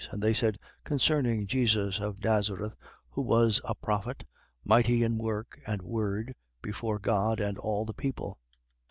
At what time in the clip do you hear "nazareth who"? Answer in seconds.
2.23-3.21